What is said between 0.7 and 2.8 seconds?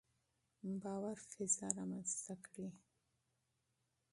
باور فضا رامنځته کړئ.